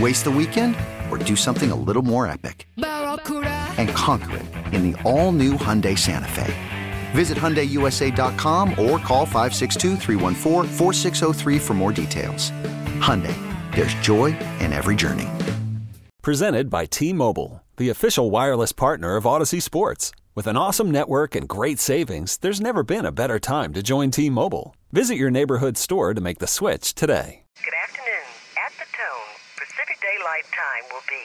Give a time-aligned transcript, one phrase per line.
[0.00, 0.74] Waste the weekend
[1.10, 2.66] or do something a little more epic?
[2.76, 6.52] And conquer it in the all new Hyundai Santa Fe.
[7.12, 9.96] Visit HyundaiUSA.com or call 562
[11.60, 12.50] for more details.
[13.00, 13.36] Hyundai,
[13.74, 15.28] there's joy in every journey.
[16.22, 20.10] Presented by T Mobile, the official wireless partner of Odyssey Sports.
[20.34, 24.10] With an awesome network and great savings, there's never been a better time to join
[24.10, 24.74] T Mobile.
[24.90, 27.42] Visit your neighborhood store to make the switch today.
[27.62, 28.26] Good afternoon.
[28.64, 31.24] At the tone, Pacific Daylight Time will be.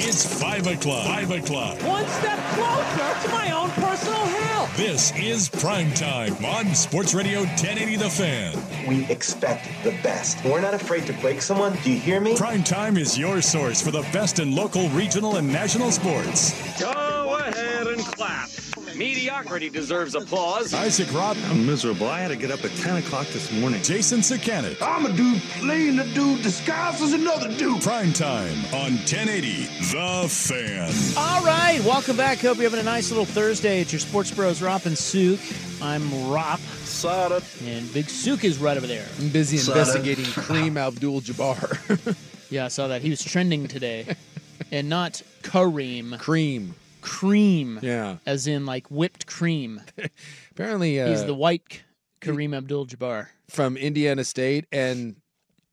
[0.00, 1.06] It's 5 o'clock.
[1.06, 1.82] 5 o'clock.
[1.82, 4.68] One step closer to my own personal hell.
[4.76, 8.86] This is prime time on Sports Radio 1080 The Fan.
[8.86, 10.44] We expect the best.
[10.44, 11.76] We're not afraid to break someone.
[11.82, 12.36] Do you hear me?
[12.36, 16.52] Prime time is your source for the best in local, regional, and national sports.
[16.78, 18.50] Go ahead and clap.
[18.98, 20.74] Mediocrity deserves applause.
[20.74, 22.08] Isaac Robb, I'm miserable.
[22.08, 23.80] I had to get up at 10 o'clock this morning.
[23.80, 24.82] Jason Sakanet.
[24.82, 27.80] I'm a dude playing a dude disguised as another dude.
[27.80, 30.92] Prime time on 1080 The Fan.
[31.16, 32.38] All right, welcome back.
[32.38, 35.38] Hope you're having a nice little Thursday at your Sports Bros, Rop and Sook.
[35.80, 36.58] I'm Rop.
[36.58, 37.40] Sada.
[37.66, 39.06] And Big Sook is right over there.
[39.20, 42.16] I'm busy investigating Kareem Abdul Jabbar.
[42.50, 43.02] yeah, I saw that.
[43.02, 44.16] He was trending today.
[44.72, 46.18] and not Kareem.
[46.18, 46.74] Cream.
[47.00, 47.78] Cream.
[47.82, 48.16] Yeah.
[48.26, 49.80] As in like whipped cream.
[50.52, 51.82] Apparently, uh, He's the white
[52.20, 53.28] Kareem Abdul Jabbar.
[53.48, 55.16] from Indiana State, and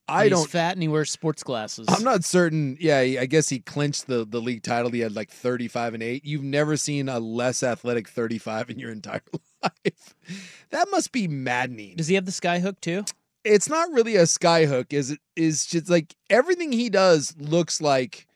[0.07, 0.49] I He's don't.
[0.49, 1.87] fat and he wears sports glasses.
[1.89, 2.77] I'm not certain.
[2.79, 4.91] Yeah, I guess he clinched the, the league title.
[4.91, 6.23] He had like 35 and 8.
[6.25, 9.23] You've never seen a less athletic 35 in your entire
[9.63, 10.15] life.
[10.69, 11.95] That must be maddening.
[11.95, 13.03] Does he have the sky hook too?
[13.43, 14.93] It's not really a sky hook.
[14.93, 18.27] Is it is just like everything he does looks like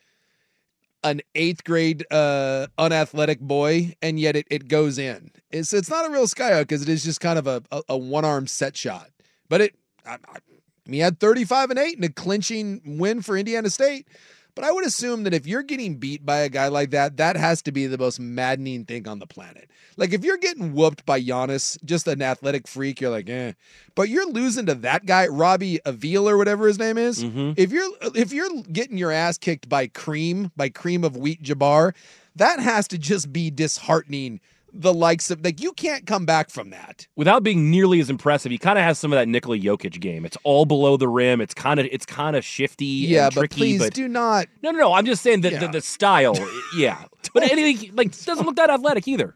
[1.04, 5.32] an eighth grade uh unathletic boy, and yet it, it goes in.
[5.52, 7.82] It's it's not a real sky hook because it is just kind of a, a,
[7.90, 9.10] a one arm set shot.
[9.48, 10.38] But it I, I,
[10.86, 14.08] he had 35 and 8 in a clinching win for Indiana State.
[14.56, 17.38] But I would assume that if you're getting beat by a guy like that, that
[17.38, 19.70] has to be the most maddening thing on the planet.
[19.96, 23.54] Like if you're getting whooped by Giannis, just an athletic freak, you're like, eh.
[23.96, 27.22] But you're losing to that guy, Robbie Avila or whatever his name is.
[27.58, 31.94] If you're if you're getting your ass kicked by Cream, by Cream of Wheat Jabbar,
[32.36, 34.40] that has to just be disheartening.
[34.74, 37.08] The likes of like you can't come back from that.
[37.16, 40.26] without being nearly as impressive, he kind of has some of that Nikola Jokic game.
[40.26, 41.42] It's all below the rim.
[41.42, 42.86] It's kind of it's kind of shifty.
[42.86, 44.48] Yeah, and but tricky, please but do not.
[44.62, 44.94] no, no, no.
[44.94, 45.60] I'm just saying that Yeah.
[45.60, 46.36] the, the style.
[46.78, 47.04] yeah,
[47.34, 49.36] but anything like doesn't look that athletic either.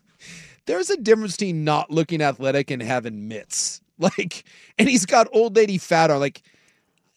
[0.66, 3.80] there's a difference between not looking athletic and having mitts.
[4.00, 4.44] Like,
[4.80, 6.20] and he's got old lady fat on.
[6.20, 6.42] Like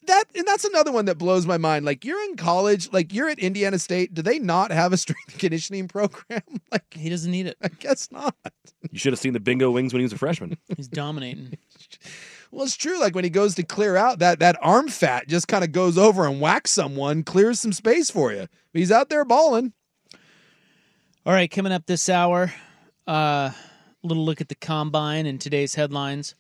[0.07, 1.85] that, and that's another one that blows my mind.
[1.85, 4.15] Like, you're in college, like you're at Indiana State.
[4.15, 6.43] Do they not have a strength and conditioning program?
[6.73, 7.57] Like, He doesn't need it.
[7.63, 8.35] I guess not.
[8.91, 10.57] You should have seen the bingo wings when he was a freshman.
[10.77, 11.55] He's dominating.
[12.53, 12.99] Well, it's true.
[13.01, 15.99] Like when he goes to clear out, that that arm fat just kind of goes
[15.99, 18.47] over and whacks someone, clears some space for you.
[18.73, 19.73] He's out there balling.
[21.27, 22.55] All right, coming up this hour,
[23.07, 23.51] uh,
[24.05, 26.37] little look at the combine and today's headlines.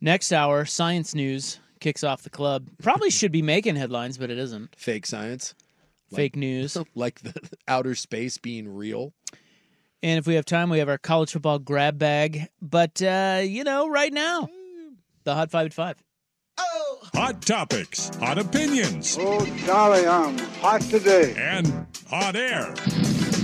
[0.00, 2.68] Next hour, science news kicks off the club.
[2.82, 4.74] Probably should be making headlines, but it isn't.
[4.76, 5.54] Fake science,
[6.14, 6.76] Fake news.
[6.94, 7.34] like the
[7.68, 9.12] outer space being real.
[10.02, 12.48] And if we have time, we have our college football grab bag.
[12.62, 14.48] But uh, you know, right now,
[15.24, 15.96] the hot five at five.
[16.58, 16.98] Oh.
[17.14, 21.34] Hot topics, hot opinions, Oh, golly, I'm hot today.
[21.36, 22.74] and hot air.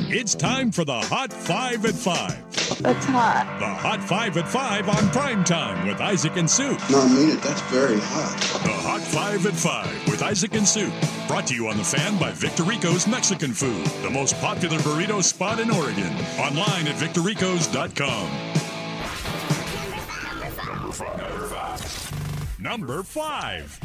[0.09, 2.41] It's time for the Hot Five at Five.
[2.81, 3.59] That's hot.
[3.59, 6.77] The Hot Five at Five on prime time with Isaac and Sue.
[6.91, 7.43] No, I mean it.
[7.43, 8.39] That's very hot.
[8.63, 10.93] The Hot Five at Five with Isaac and Sue.
[11.27, 15.59] Brought to you on the fan by Victorico's Mexican Food, the most popular burrito spot
[15.59, 16.13] in Oregon.
[16.39, 18.31] Online at victoricos.com.
[20.67, 22.61] Number five.
[22.61, 23.81] Number five.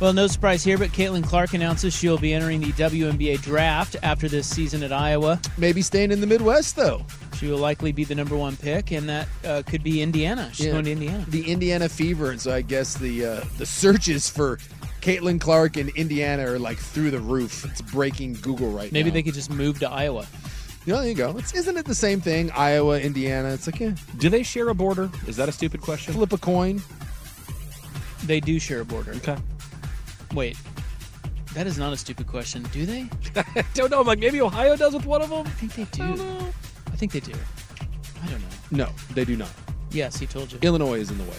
[0.00, 4.28] Well, no surprise here, but Caitlin Clark announces she'll be entering the WNBA draft after
[4.28, 5.38] this season at Iowa.
[5.58, 7.04] Maybe staying in the Midwest, though.
[7.36, 10.48] She will likely be the number one pick, and that uh, could be Indiana.
[10.54, 10.72] She's Yeah.
[10.72, 11.26] going to Indiana.
[11.28, 14.56] The Indiana fever, and so I guess the uh, the searches for
[15.02, 17.66] Caitlin Clark in Indiana are like through the roof.
[17.66, 19.06] It's breaking Google right Maybe now.
[19.06, 20.26] Maybe they could just move to Iowa.
[20.86, 21.36] Yeah, there you go.
[21.36, 22.50] It's, isn't it the same thing?
[22.52, 23.50] Iowa, Indiana.
[23.50, 25.10] It's like, yeah, Do they share a border?
[25.26, 26.14] Is that a stupid question?
[26.14, 26.80] flip a coin.
[28.24, 29.12] They do share a border.
[29.16, 29.36] Okay.
[30.34, 30.56] Wait,
[31.54, 32.62] that is not a stupid question.
[32.72, 33.08] Do they?
[33.36, 34.00] I don't know.
[34.00, 35.46] I'm like, maybe Ohio does with one of them?
[35.46, 36.12] I think they do.
[36.86, 37.32] I think they do.
[38.22, 38.84] I don't know.
[38.84, 39.50] No, they do not.
[39.90, 40.58] Yes, he told you.
[40.62, 41.36] Illinois is in the way.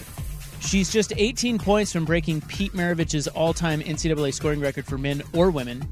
[0.60, 5.50] She's just 18 points from breaking Pete Maravich's all-time NCAA scoring record for men or
[5.50, 5.88] women.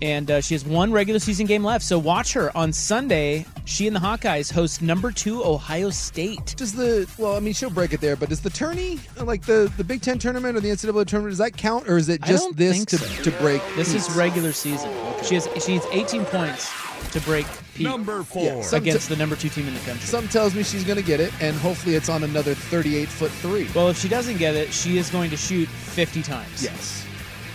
[0.00, 1.84] And uh, she has one regular season game left.
[1.84, 3.46] So watch her on Sunday.
[3.64, 6.54] She and the Hawkeyes host number two Ohio State.
[6.56, 7.36] Does the well?
[7.36, 10.18] I mean, she'll break it there, but does the tourney, like the the Big Ten
[10.18, 12.98] tournament or the NCAA tournament, does that count, or is it just this think to,
[12.98, 13.22] so.
[13.24, 13.60] to break?
[13.76, 14.88] This is regular season.
[14.90, 15.24] Okay.
[15.26, 16.72] She has she needs 18 points
[17.12, 18.44] to break Pete Number four.
[18.44, 20.06] Yeah, some- against the number two team in the country.
[20.06, 23.30] Something tells me she's going to get it, and hopefully it's on another 38 foot
[23.30, 23.68] three.
[23.74, 26.62] well, if she doesn't get it, she is going to shoot 50 times.
[26.62, 27.06] Yes.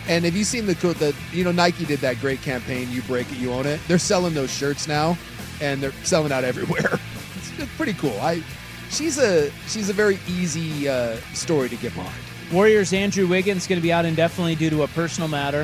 [0.08, 2.92] And have you seen the co- that you know Nike did that great campaign?
[2.92, 3.80] You break it, you own it.
[3.88, 5.18] They're selling those shirts now,
[5.62, 7.00] and they're selling out everywhere.
[7.36, 8.18] It's, it's pretty cool.
[8.22, 8.44] I
[8.90, 12.14] she's a she's a very easy uh, story to get behind.
[12.52, 15.62] Warriors Andrew Wiggins going to be out indefinitely due to a personal matter.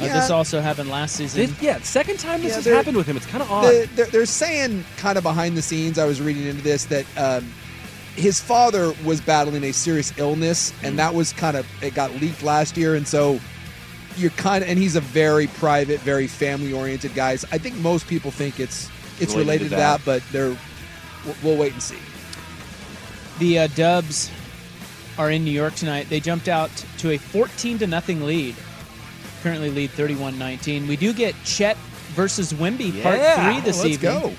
[0.00, 0.20] Uh, Yeah.
[0.20, 1.46] This also happened last season.
[1.46, 3.16] This, yeah, second time this Yeah, has happened with him.
[3.16, 3.64] It's kind of odd.
[3.64, 5.98] The, they're, they're saying kind of behind the scenes.
[5.98, 7.52] I was reading into this that um,
[8.16, 12.42] his father was battling a serious illness, and that was kind of it got leaked
[12.42, 13.38] last year, and so
[14.16, 17.36] you're kind of and he's a very private, very family oriented guy.
[17.36, 18.88] So I think most people think it's
[19.20, 20.04] it's Related related, to to that, that.
[20.04, 20.56] but they're
[21.24, 21.98] we'll, we'll wait and see.
[23.38, 24.30] The uh, Dubs
[25.18, 26.08] are in New York tonight.
[26.08, 28.54] They jumped out to a 14 to nothing lead.
[29.42, 30.86] Currently lead 31-19.
[30.86, 31.76] We do get Chet
[32.14, 34.20] versus Wemby part three this let's evening.
[34.20, 34.32] go.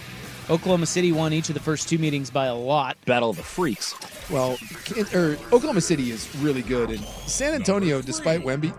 [0.49, 2.97] Oklahoma City won each of the first two meetings by a lot.
[3.05, 3.95] Battle of the Freaks.
[4.29, 4.57] Well,
[5.13, 8.73] or Oklahoma City is really good, and San Antonio, despite Wemby,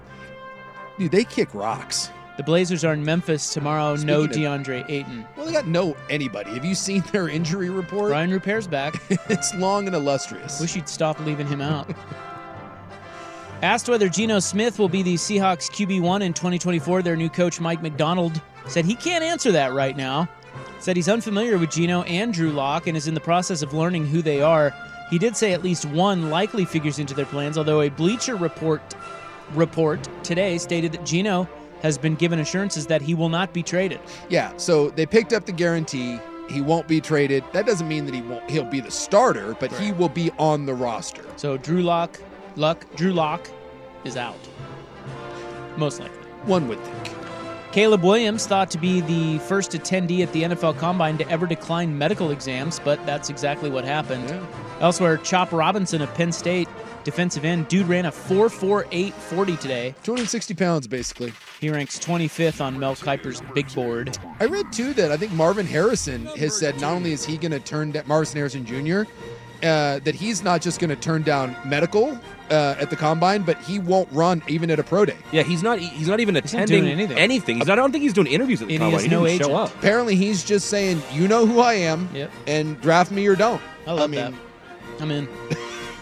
[0.99, 2.11] dude, they kick rocks.
[2.37, 3.95] The Blazers are in Memphis tomorrow.
[3.97, 5.25] no Speaking DeAndre Ayton.
[5.37, 6.51] Well, they got no anybody.
[6.55, 8.11] Have you seen their injury report?
[8.11, 9.01] Ryan Rupert's back.
[9.29, 10.61] it's long and illustrious.
[10.61, 11.89] Wish you'd stop leaving him out.
[13.63, 17.83] Asked whether Geno Smith will be the Seahawks QB1 in 2024, their new coach Mike
[17.83, 20.29] Macdonald said he can't answer that right now.
[20.81, 24.07] Said he's unfamiliar with Geno and Drew Lock and is in the process of learning
[24.07, 24.75] who they are.
[25.09, 28.95] He did say at least one likely figures into their plans, although a Bleacher report
[29.53, 31.49] report today stated that Geno
[31.83, 34.01] has been given assurances that he will not be traded.
[34.29, 36.19] Yeah, so they picked up the guarantee.
[36.49, 37.45] He won't be traded.
[37.53, 38.49] That doesn't mean that he won't.
[38.51, 41.25] He'll be the starter, but he will be on the roster.
[41.37, 42.19] So Drew Lock,
[42.57, 43.49] Luck, Drew Lock
[44.05, 44.39] is out.
[45.77, 46.17] Most likely.
[46.45, 47.15] One would think.
[47.73, 51.99] Caleb Williams thought to be the first attendee at the NFL Combine to ever decline
[51.99, 54.33] medical exams, but that's exactly what happened.
[54.81, 56.69] Elsewhere, Chop Robinson of Penn State,
[57.05, 59.95] defensive end, dude ran a 4.4840 today.
[60.03, 61.33] 260 pounds, basically.
[61.61, 64.17] He ranks 25th on Mel Kiper's big board.
[64.41, 67.53] I read too that I think Marvin Harrison has said not only is he going
[67.53, 69.03] to turn down Marvin Harrison Jr.
[69.63, 72.19] Uh, that he's not just going to turn down medical
[72.51, 75.17] uh, at the combine, but he won't run even at a pro day.
[75.33, 75.79] Yeah, he's not.
[75.79, 77.17] He's not even not attending doing anything.
[77.17, 77.57] anything.
[77.57, 79.01] He's not, I don't think he's doing interviews at the And he combine.
[79.05, 79.51] has no didn't agent.
[79.51, 79.75] show up.
[79.77, 82.31] Apparently, he's just saying, "You know who I am, Yep.
[82.47, 84.35] and draft me or don't." I love mean, that.
[85.01, 85.27] I'm in.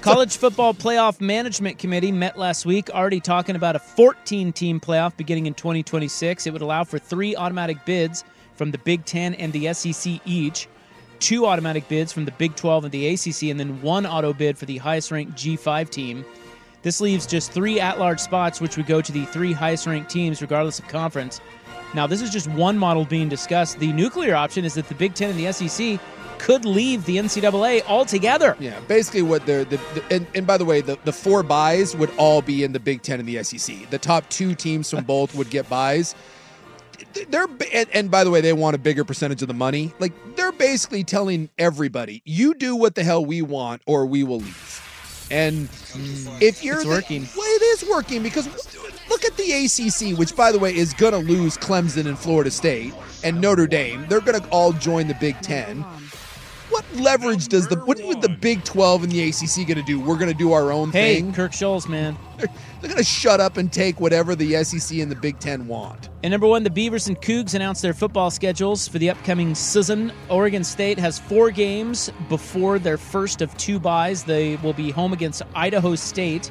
[0.03, 5.17] College Football Playoff Management Committee met last week, already talking about a 14 team playoff
[5.17, 6.45] beginning in 2026.
[6.45, 8.25] It would allow for three automatic bids
[8.57, 10.67] from the Big Ten and the SEC each,
[11.21, 14.59] two automatic bids from the Big 12 and the ACC, and then one auto bid
[14.59, 16.25] for the highest ranked G5 team.
[16.83, 20.11] This leaves just three at large spots, which would go to the three highest ranked
[20.11, 21.41] teams, regardless of conference.
[21.95, 23.79] Now, this is just one model being discussed.
[23.79, 26.01] The nuclear option is that the Big Ten and the SEC
[26.43, 28.57] could leave the NCAA altogether.
[28.59, 31.97] Yeah, basically what they're the, the and, and by the way, the, the four buys
[31.97, 33.89] would all be in the Big Ten and the SEC.
[33.91, 36.17] The top two teams from both would get buys.
[37.29, 39.95] They're and, and by the way, they want a bigger percentage of the money.
[40.01, 44.39] Like they're basically telling everybody, you do what the hell we want, or we will
[44.41, 45.27] leave.
[45.31, 45.69] And
[46.43, 47.29] if you're It's the- working.
[47.37, 50.93] well, it is working because look look at the ACC, which by the way is
[50.95, 54.07] going to lose Clemson and Florida State and Notre Dame.
[54.09, 55.85] They're going to all join the Big Ten.
[56.73, 60.01] What leverage does the what is the Big Twelve and the ACC going to do?
[60.01, 61.35] We're going to do our own Hey, thing.
[61.35, 62.17] Kirk Schulz, man.
[62.39, 62.47] They're,
[62.81, 66.09] they're going to shut up and take whatever the SEC and the Big Ten want.
[66.23, 70.13] And number one, the Beavers and Cougs announced their football schedules for the upcoming season.
[70.31, 74.25] Oregon State has four games before their first of two buys.
[74.25, 76.51] They will be home against Idaho State,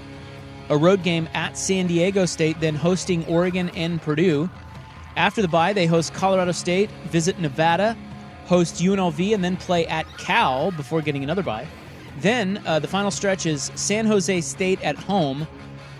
[0.69, 4.49] a road game at San Diego State, then hosting Oregon and Purdue.
[5.17, 7.97] After the bye, they host Colorado State, visit Nevada,
[8.51, 11.65] host UNLV, and then play at Cal before getting another bye.
[12.19, 15.47] Then uh, the final stretch is San Jose State at home,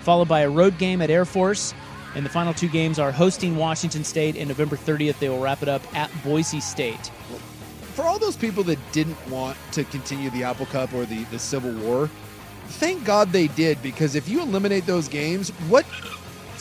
[0.02, 1.74] followed by a road game at Air Force.
[2.14, 5.64] And the final two games are hosting Washington State, and November 30th, they will wrap
[5.64, 7.08] it up at Boise State.
[7.94, 11.40] For all those people that didn't want to continue the Apple Cup or the, the
[11.40, 12.10] Civil War,
[12.68, 15.86] thank God they did because if you eliminate those games, what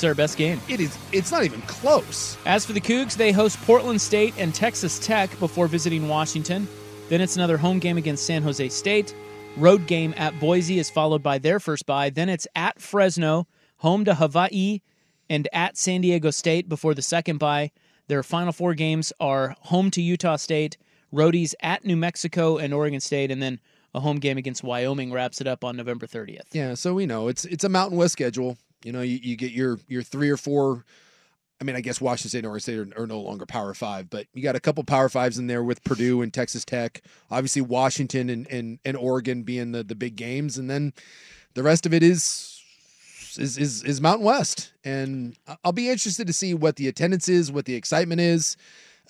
[0.01, 0.59] It's our best game.
[0.67, 2.39] it is it's not even close.
[2.47, 6.67] As for the Cougs, they host Portland State and Texas Tech before visiting Washington.
[7.11, 9.15] Then it's another home game against San Jose State.
[9.59, 12.09] Road game at Boise is followed by their first bye.
[12.09, 14.81] Then it's at Fresno, home to Hawaii,
[15.29, 17.71] and at San Diego State before the second bye.
[18.09, 20.79] Their final four games are home to Utah State,
[21.13, 23.61] roadies at New Mexico and Oregon State, and then
[23.93, 26.47] a home game against Wyoming wraps it up on November 30th.
[26.53, 28.57] Yeah, so we know it's it's a Mountain West schedule.
[28.85, 30.85] You know, you, you get your your three or four.
[31.61, 34.09] I mean, I guess Washington State and Oregon State are, are no longer Power Five,
[34.09, 37.03] but you got a couple Power Fives in there with Purdue and Texas Tech.
[37.31, 40.95] Obviously, Washington and and, and Oregon being the the big games, and then
[41.55, 42.63] the rest of it is
[43.37, 44.73] is is is Mountain West.
[44.85, 48.57] And I'll be interested to see what the attendance is, what the excitement is,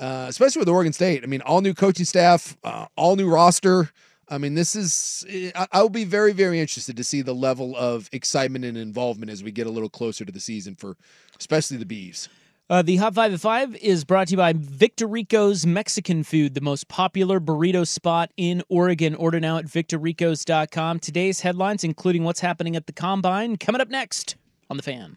[0.01, 1.23] uh, especially with Oregon State.
[1.23, 3.91] I mean, all new coaching staff, uh, all new roster.
[4.31, 8.09] I mean, this is, I- I'll be very, very interested to see the level of
[8.13, 10.97] excitement and involvement as we get a little closer to the season for
[11.39, 12.29] especially the Bees.
[12.69, 16.61] Uh, the Hot 5 at 5 is brought to you by Victorico's Mexican Food, the
[16.61, 19.17] most popular burrito spot in Oregon.
[19.17, 21.01] Order now at victoricos.com.
[21.01, 24.37] Today's headlines, including what's happening at the Combine, coming up next
[24.71, 25.17] on The Fan.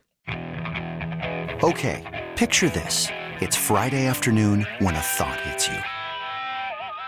[1.64, 3.08] Okay, picture this.
[3.40, 5.78] It's Friday afternoon when a thought hits you.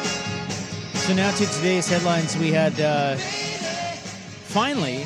[0.00, 2.36] So now to today's headlines.
[2.36, 5.04] We had uh, finally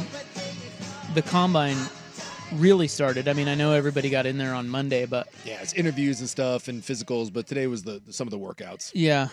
[1.15, 1.77] the combine
[2.55, 3.29] really started.
[3.29, 6.29] I mean, I know everybody got in there on Monday, but Yeah, it's interviews and
[6.29, 8.91] stuff and physicals, but today was the some of the workouts.
[8.95, 9.29] yeah,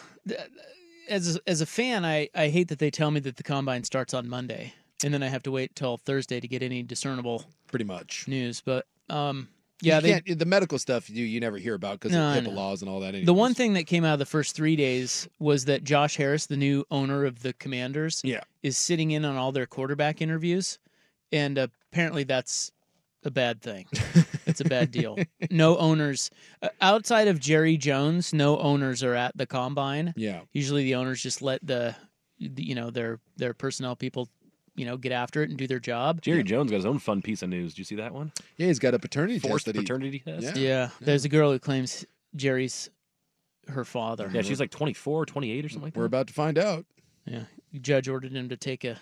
[1.10, 3.84] as a, as a fan, I I hate that they tell me that the combine
[3.86, 4.74] starts on Monday,
[5.04, 8.28] and then I have to wait till Thursday to get any discernible Pretty much.
[8.28, 8.62] news.
[8.62, 9.48] But um,
[9.82, 12.82] yeah, they the medical stuff you you never hear about because No, of HIPAA laws
[12.82, 13.14] and all that.
[13.26, 16.46] The one thing that came out of the first three days was that Josh Harris,
[16.48, 18.42] the new owner of the Commanders, Yeah.
[18.64, 20.80] is sitting in on all their quarterback interviews,
[21.32, 22.72] and apparently that's
[23.24, 23.86] a bad thing.
[24.46, 25.18] it's a bad deal.
[25.52, 26.32] no owners
[26.62, 28.34] uh, outside of Jerry Jones.
[28.34, 30.14] No owners are at the combine.
[30.16, 30.42] Yeah.
[30.54, 31.96] Usually the owners just let the,
[32.40, 34.30] the you know their their personnel people
[34.78, 36.22] you know get after it and do their job.
[36.22, 37.74] Jerry Jones got his own fun piece of news.
[37.74, 38.32] Did you see that one?
[38.56, 39.66] Yeah, he's got a paternity Forced test.
[39.66, 40.56] that he- paternity test.
[40.56, 40.90] Yeah.
[41.02, 42.06] There's a girl who claims
[42.36, 42.90] Jerry's
[43.68, 44.32] her father.
[44.34, 46.00] Yeah, she's like 24, 28 or something like that.
[46.00, 46.86] We're about to find out.
[47.26, 47.44] Yeah.
[47.74, 48.98] The judge ordered him to take a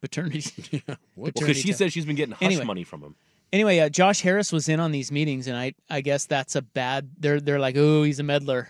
[0.00, 0.82] paternity.
[0.86, 0.98] What?
[1.16, 1.78] Well, because she test.
[1.78, 2.64] said she's been getting hush Anyway.
[2.64, 3.14] money from him.
[3.52, 6.62] Anyway, uh, Josh Harris was in on these meetings, and I I guess that's a
[6.62, 7.10] bad.
[7.18, 8.68] They're they're like, oh, he's a meddler.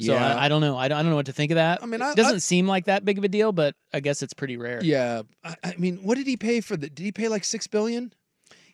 [0.00, 0.34] So Yeah.
[0.36, 0.76] I, I don't know.
[0.76, 1.82] I don't, I don't know what to think of that.
[1.82, 4.22] I mean, I- it doesn't seem like that big of a deal, but I guess
[4.22, 4.80] it's pretty rare.
[4.82, 6.88] Yeah, I, I mean, what did he pay for the?
[6.90, 8.12] Did he pay like six billion?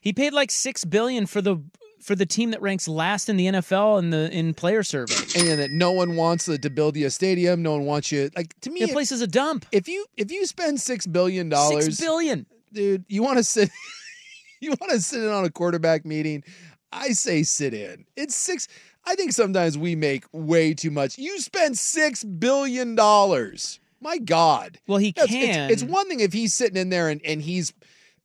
[0.01, 1.57] He paid like six billion for the
[2.03, 5.15] for the team that ranks last in the NFL in the in player survey.
[5.37, 7.63] And that no one wants to, to build you a stadium.
[7.63, 8.31] No one wants you.
[8.37, 9.67] Like to me, The if- place is a dump.
[9.73, 12.47] if you if you spend six billion dollars, Six billion.
[12.73, 13.71] dude, you want to sit,
[14.61, 16.45] you want to sit in on a quarterback meeting.
[16.93, 18.05] I say sit in.
[18.15, 18.69] It's six.
[19.07, 21.17] I think sometimes we make way too much.
[21.17, 23.79] You spend six billion dollars.
[24.01, 24.79] My God.
[24.87, 25.71] Well, he That's- can.
[25.71, 27.73] It's, it's one thing if he's sitting in there and, and he's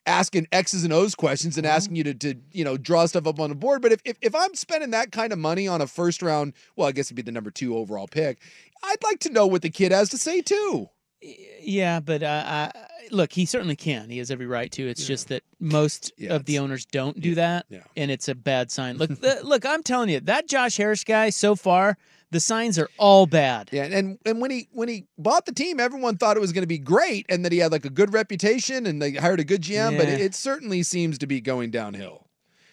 [0.05, 1.75] asking X's and O's questions and mm-hmm.
[1.75, 3.81] asking you to, to you know draw stuff up on the board.
[3.81, 6.88] But if, if if I'm spending that kind of money on a first round, well,
[6.88, 8.39] I guess it'd be the number two overall pick.
[8.83, 10.89] I'd like to know what the kid has to say too.
[11.21, 12.71] Yeah, but uh, I,
[13.11, 14.09] look, he certainly can.
[14.09, 14.87] He has every right to.
[14.87, 17.83] It's just that most Yeah, of the owners don't do that, yeah.
[17.95, 18.97] and it's a bad sign.
[18.97, 19.11] Look,
[19.43, 21.97] look, I'm telling you, that Josh Harris guy so far,
[22.31, 23.69] the signs are all bad.
[23.71, 26.63] Yeah, and and when he when he bought the team, everyone thought it was going
[26.63, 29.43] to be great, and that he had like a good reputation, and they hired a
[29.43, 29.97] good GM.
[29.97, 32.27] But it, it certainly seems to be going downhill.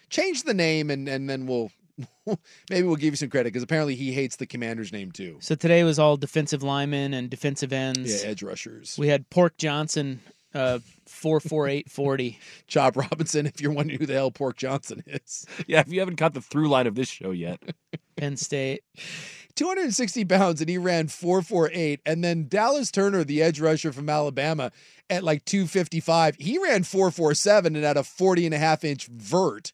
[0.09, 1.71] Change the name, and and then we'll
[2.69, 5.37] maybe we'll give you some credit because apparently he hates the commander's name too.
[5.41, 8.23] So today was all defensive linemen and defensive ends.
[8.23, 8.95] Yeah, edge rushers.
[8.97, 10.21] We had Pork Johnson,
[10.53, 12.39] uh, four four eight forty.
[12.67, 15.45] Chop Robinson, if you're wondering who the hell Pork Johnson is.
[15.67, 17.61] Yeah, if you haven't caught the through line of this show yet.
[18.15, 18.83] Penn State.
[19.55, 24.71] 260 pounds and he ran 448 and then dallas turner the edge rusher from alabama
[25.09, 29.73] at like 255 he ran 447 and had a 40 and a half inch vert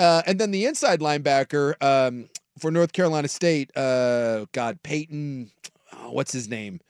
[0.00, 2.28] uh, and then the inside linebacker um,
[2.58, 5.50] for north carolina state uh, god peyton
[5.96, 6.80] oh, what's his name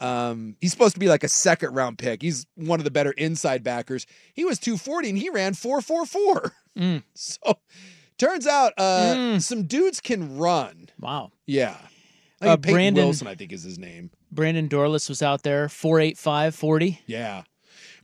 [0.00, 3.12] um, he's supposed to be like a second round pick he's one of the better
[3.12, 7.04] inside backers he was 240 and he ran 444 Mm.
[7.14, 7.36] so
[8.18, 11.30] turns out uh, some dudes can run Wow.
[11.46, 11.76] yeah.
[12.40, 14.10] I Uh, Payton Brandon- Wilson, I think, is his name.
[14.32, 17.00] Brandon Dorlus was out there, four eight five forty.
[17.06, 17.44] Yeah.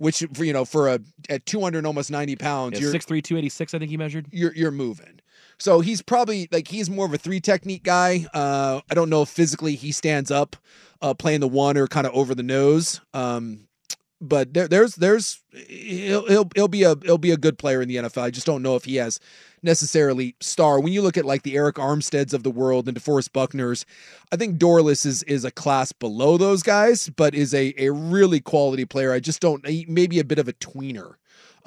[0.00, 3.74] Which for you know, for a at 200 almost 90 pounds, Yeah, you're 6'3", 286,
[3.74, 4.28] I think he measured.
[4.32, 5.20] you're you're moving.
[5.58, 8.26] So he's probably like he's more of a three technique guy.
[8.32, 10.56] Uh, I don't know if physically he stands up,
[11.02, 13.02] uh, playing the one or kind of over the nose.
[13.12, 13.68] Um,
[14.20, 17.88] but there, there's there's he'll, he'll he'll be a he'll be a good player in
[17.88, 18.22] the NFL.
[18.22, 19.18] I just don't know if he has
[19.62, 20.80] necessarily star.
[20.80, 23.84] When you look at like the Arik Armsteads of the world and DeForest Buckners,
[24.32, 28.40] I think Dorlus is is a class below those guys, but is a a really
[28.40, 29.12] quality player.
[29.12, 31.14] I just don't maybe a bit of a tweener.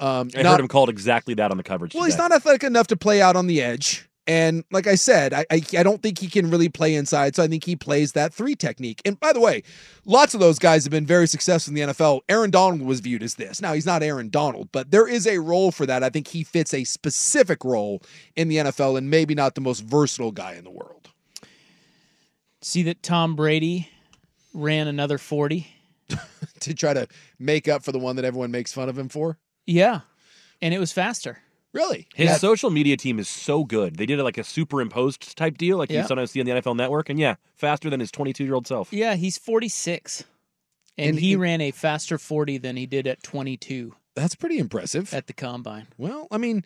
[0.00, 1.94] Um, I not- heard him called exactly that on the coverage.
[1.94, 4.08] well, he's not athletic enough to play out on the edge.
[4.26, 7.36] And like I said, I, I I don't think he can really play inside.
[7.36, 9.02] So I think he plays that three technique.
[9.04, 9.62] And by the way,
[10.06, 12.20] lots of those guys have been very successful in the NFL.
[12.28, 13.60] Aaron Donald was viewed as this.
[13.60, 16.02] Now he's not Aaron Donald, but there is a role for that.
[16.02, 18.02] I think he fits a specific role
[18.34, 21.10] in the NFL and maybe not the most versatile guy in the world.
[22.62, 23.90] See that Tom Brady
[24.54, 25.68] ran another forty.
[26.60, 27.08] to try to
[27.38, 29.38] make up for the one that everyone makes fun of him for.
[29.66, 30.00] Yeah,
[30.60, 31.38] and it was faster.
[31.74, 32.06] Really?
[32.14, 32.36] His Yeah.
[32.38, 33.96] social media team is so good.
[33.96, 36.02] They did it like a superimposed type deal, like Yeah.
[36.02, 38.66] you sometimes see on the NFL Network, and yeah, faster than his 22 year old
[38.66, 38.92] self.
[38.92, 40.24] Yeah, he's forty six,
[40.96, 44.34] and, And he he- ran a faster forty than he did at twenty two That's
[44.36, 45.12] pretty impressive.
[45.12, 45.88] at the combine.
[45.98, 46.64] Well, I mean,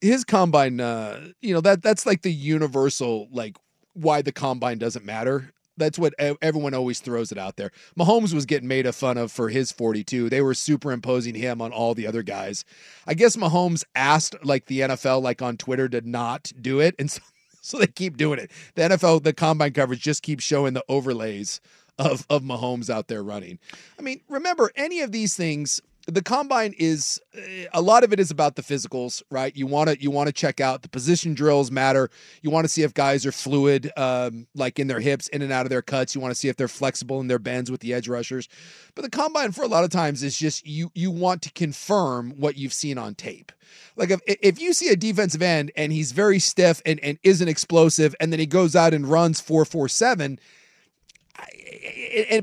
[0.00, 3.56] his combine, uh, you know, that that's like the universal, like
[3.94, 5.52] why the combine doesn't matter.
[5.80, 7.72] That's what everyone always throws it out there.
[7.98, 10.28] Mahomes was getting made fun of for his 42.
[10.28, 12.64] They were superimposing him on all the other guys.
[13.06, 17.10] I guess Mahomes asked like the NFL, like on Twitter, to not do it, and
[17.10, 17.20] so,
[17.60, 18.50] so they keep doing it.
[18.74, 21.60] The NFL, the combine coverage just keeps showing the overlays
[21.98, 23.58] of of Mahomes out there running.
[23.98, 25.80] I mean, remember any of these things.
[26.10, 29.54] The combine is eh, a lot of it is about the physicals, right?
[29.56, 32.10] You want to you want to check out the position drills matter.
[32.42, 35.52] You want to see if guys are fluid, um, like in their hips, in and
[35.52, 36.14] out of their cuts.
[36.14, 38.48] You want to see if they're flexible in their bends with the edge rushers.
[38.94, 42.32] But the combine for a lot of times is just you you want to confirm
[42.32, 43.52] what you've seen on tape.
[43.96, 47.48] Like if if you see a defensive end and he's very stiff and and isn't
[47.48, 50.38] explosive, and then he goes out and runs four four seven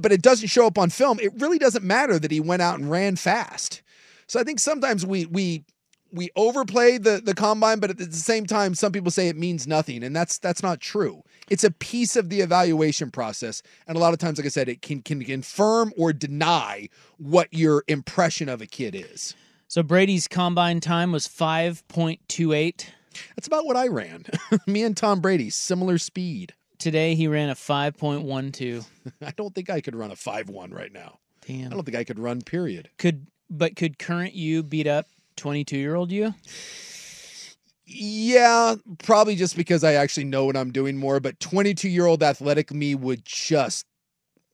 [0.02, 2.80] but it doesn't show up on film, it really doesn't matter that he went out
[2.80, 3.82] and ran fast.
[4.28, 5.64] So I think sometimes we we
[6.12, 9.68] we overplay the the combine, but at the same time, some people say it means
[9.68, 11.24] nothing, and that's that's not true.
[11.50, 14.70] It's a piece of the evaluation process, and a lot of times, like I said,
[14.70, 19.36] it can can confirm or deny what your impression of a kid is.
[19.70, 22.86] So Brady's combine time was 5.28.
[23.36, 24.26] That's about what I ran.
[24.68, 26.54] Me and Tom Brady, similar speed.
[26.80, 28.86] Today he ran a 5.12.
[29.22, 31.20] I don't think I could run a five one right now.
[31.46, 31.68] Damn.
[31.68, 32.42] I don't think I could run.
[32.42, 32.90] Period.
[32.98, 36.34] Could but could current you beat up 22 year old you?
[37.86, 41.22] Yeah, probably just because I actually know what I'm doing more.
[41.22, 43.86] But 22 year old athletic me would just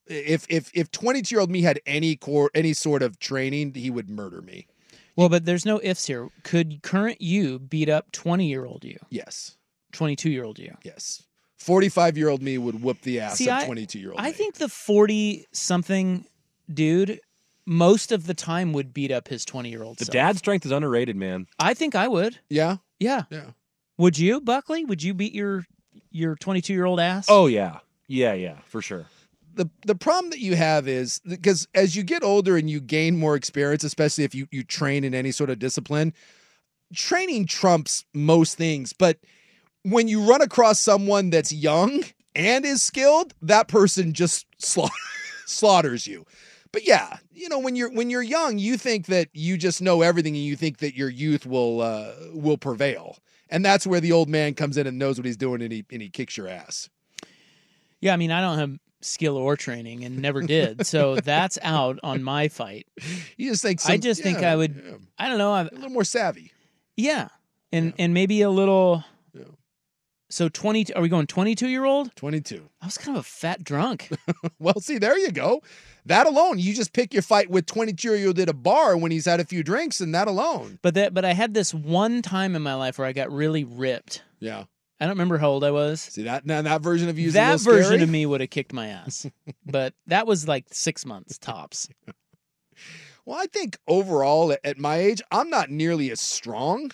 [0.07, 3.89] if if if 22 year old me had any core any sort of training, he
[3.89, 4.67] would murder me.
[5.15, 6.29] Well, but there's no ifs here.
[6.43, 8.97] Could current you beat up 20 year old you?
[9.09, 9.57] Yes.
[9.93, 10.75] 22 year old you?
[10.83, 11.23] Yes.
[11.63, 14.19] 45 year old me would whoop the ass See, of 22 year old.
[14.19, 16.26] I think the 40 something
[16.73, 17.19] dude
[17.65, 20.13] most of the time would beat up his 20 year old The self.
[20.13, 21.47] dad strength is underrated, man.
[21.60, 22.39] I think I would.
[22.49, 22.78] Yeah.
[22.99, 23.23] Yeah.
[23.30, 23.52] Yeah.
[23.97, 24.84] Would you, Buckley?
[24.86, 25.65] Would you beat your
[26.12, 27.28] your 22 year old ass?
[27.30, 29.06] Oh yeah, yeah, yeah, for sure.
[29.54, 33.17] the the problem that you have is because as you get older and you gain
[33.17, 36.12] more experience, especially if you you train in any sort of discipline,
[36.93, 38.93] training trumps most things.
[38.93, 39.19] But
[39.84, 42.04] when you run across someone that's young
[42.36, 44.89] and is skilled, that person just sla-
[45.46, 46.26] slaughters you.
[46.72, 50.02] But yeah, you know when you're when you're young, you think that you just know
[50.02, 53.19] everything, and you think that your youth will uh, will prevail,
[53.50, 55.86] and that's where the old man comes in and knows what he's doing, and he
[55.91, 56.89] and he kicks your ass.
[58.02, 60.88] Yeah, I mean, I don't have skill or training and never did.
[60.88, 62.88] So that's out on my fight.
[63.38, 64.96] You just think I some- just think I would yeah.
[65.19, 66.52] I don't know, I'm, a little more savvy.
[66.98, 67.28] yeah.
[67.72, 69.04] And and maybe a little
[70.34, 72.15] So 20 are we going 22 year old?
[72.15, 72.67] 22.
[72.82, 74.10] I was kind of a fat drunk.
[74.60, 75.62] Well, see, there you go.
[76.06, 79.12] That alone, you just pick your fight with 22 year old at a bar when
[79.12, 80.80] he's had a few drinks, and that alone.
[80.82, 83.63] But that but I had this one time in my life where I got really
[83.65, 84.24] ripped.
[84.39, 84.63] Yeah.
[85.00, 86.02] I don't remember how old I was.
[86.02, 88.04] See that now that version of you is a that version scary.
[88.04, 89.28] of me would have kicked my ass.
[89.65, 91.89] but that was like 6 months tops.
[93.26, 96.91] Well, I think overall at my age, I'm not nearly as strong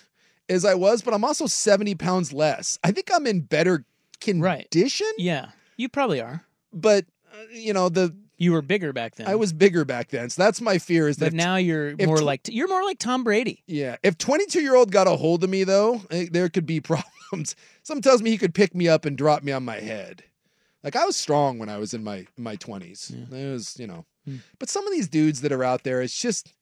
[0.50, 2.78] as I was, but I'm also 70 pounds less.
[2.84, 3.84] I think I'm in better
[4.20, 5.10] condition.
[5.16, 5.50] Yeah.
[5.76, 6.44] You probably are.
[6.72, 9.28] But uh, you know the You were bigger back then.
[9.28, 11.08] I was bigger back then, so that's my fear.
[11.08, 13.62] Is that but now you're more like you're more like Tom Brady.
[13.66, 16.80] Yeah, if 22 year old got a hold of me though, eh, there could be
[17.30, 17.56] problems.
[17.82, 20.22] Something tells me he could pick me up and drop me on my head.
[20.84, 23.32] Like I was strong when I was in my my 20s.
[23.32, 24.04] It was, you know.
[24.24, 24.36] Hmm.
[24.58, 26.52] But some of these dudes that are out there, it's just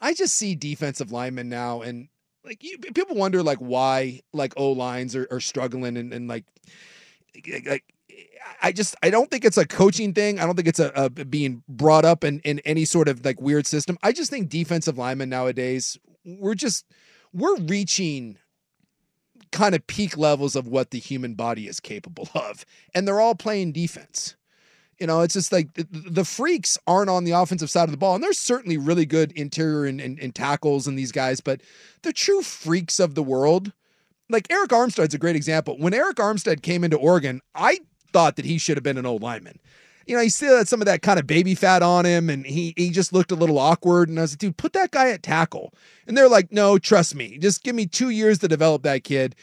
[0.00, 2.08] I just see defensive linemen now and
[2.44, 6.44] like you, people wonder like why like O lines are, are struggling and, and like
[7.36, 7.84] eh, eh, like
[8.60, 10.40] I just I don't think it's a coaching thing.
[10.40, 13.40] I don't think it's a, a being brought up in, in any sort of like
[13.40, 13.98] weird system.
[14.02, 16.86] I just think defensive linemen nowadays we're just
[17.32, 18.38] we're reaching
[19.50, 23.34] kind of peak levels of what the human body is capable of, and they're all
[23.34, 24.36] playing defense.
[25.02, 27.98] You know, it's just like the, the freaks aren't on the offensive side of the
[27.98, 31.60] ball, and there's certainly really good interior and, and, and tackles in these guys, but
[32.02, 33.72] the true freaks of the world
[34.32, 35.76] like Arik Armstead's a great example.
[35.78, 37.80] When Arik Armstead came into Oregon, I
[38.12, 39.58] thought that he should have been an old lineman.
[40.06, 42.44] You know, he still had some of that kind of baby fat on him, and
[42.44, 44.08] he he just looked a little awkward.
[44.08, 45.72] And I was like, dude, put that guy at tackle.
[46.06, 49.36] And they're like, no, trust me, just give me two years to develop that kid.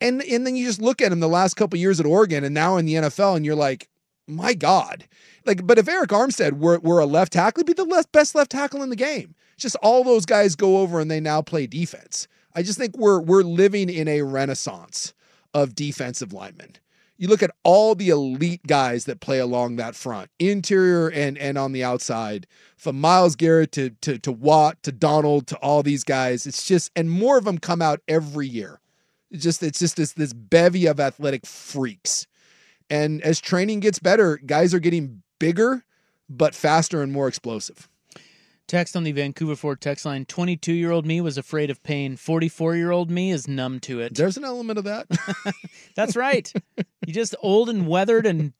[0.00, 2.54] And and then you just look at him the last couple years at Oregon, and
[2.54, 3.88] now in the NFL, and you're like,
[4.30, 5.06] my God.
[5.46, 8.34] Like, but if Arik Armstead were, were a left tackle, he'd be the left, best
[8.34, 9.34] left tackle in the game.
[9.56, 12.28] Just all those guys go over and they now play defense.
[12.54, 15.14] I just think we're we're living in a renaissance
[15.54, 16.76] of defensive linemen.
[17.16, 21.58] You look at all the elite guys that play along that front, interior and and
[21.58, 26.02] on the outside, from Myles Garrett to to to Watt to Donald to all these
[26.02, 26.46] guys.
[26.46, 28.80] It's just and more of them come out every year.
[29.30, 32.26] It's just it's just this this bevy of athletic freaks.
[32.90, 35.84] And as training gets better, guys are getting bigger,
[36.28, 37.88] but faster and more explosive.
[38.66, 42.16] Text on the Vancouver Ford text line 22 year old me was afraid of pain.
[42.16, 44.14] 44 year old me is numb to it.
[44.14, 45.08] There's an element of that.
[45.96, 46.52] That's right.
[47.04, 48.52] you just old and weathered and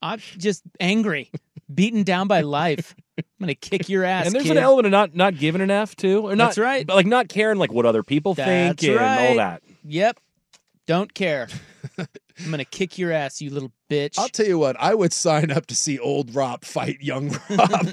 [0.00, 1.30] I'm just angry,
[1.72, 2.94] beaten down by life.
[3.18, 4.26] I'm going to kick your ass.
[4.26, 4.56] and there's kid.
[4.56, 6.46] an element of not not giving an F too, or not.
[6.46, 6.86] That's right.
[6.86, 9.62] But like not caring like what other people think That's and all that.
[9.84, 10.18] Yep.
[10.86, 11.48] Don't care.
[12.40, 14.18] I'm going to kick your ass, you little bitch.
[14.18, 17.88] I'll tell you what, I would sign up to see old Rob fight young Rob.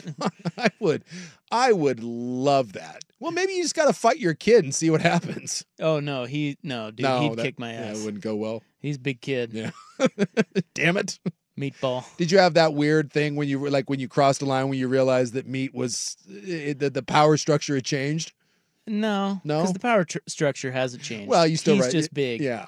[0.58, 1.04] I would.
[1.52, 3.04] I would love that.
[3.20, 5.66] Well, maybe you just got to fight your kid and see what happens.
[5.80, 6.26] oh, no.
[6.26, 7.04] He, no, dude.
[7.04, 8.02] no, he'd that- kick my yeah, ass.
[8.02, 8.62] it wouldn't go well.
[8.80, 9.52] He's a big kid.
[9.54, 9.72] Yeah.
[10.76, 11.20] Damn it.
[11.60, 12.04] Meatball.
[12.18, 14.68] Did you have that weird thing when you were like when you crossed the line
[14.68, 18.34] when you realized that meat was eh, it, the, the power structure had changed?
[18.86, 19.60] No, No?
[19.62, 21.30] because the power tr- structure hasn't changed.
[21.30, 21.92] Well, you still he's right.
[21.94, 22.42] just big.
[22.42, 22.68] Yeah.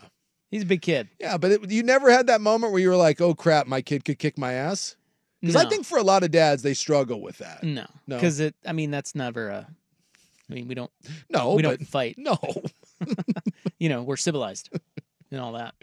[0.52, 1.10] He's a big kid.
[1.20, 3.82] Yeah, but it, you never had that moment where you were like, "Oh crap, my
[3.82, 4.96] kid could kick my ass."
[5.42, 7.64] Because I think for a lot of dads, they struggle with that.
[7.64, 8.16] No, No.
[8.16, 8.56] because it.
[8.66, 9.68] I mean, that's never a.
[10.50, 10.92] I mean, we don't.
[11.30, 12.16] No, we but- don't fight.
[12.18, 12.38] No,
[13.80, 14.70] you know, we're civilized
[15.32, 15.76] and all that.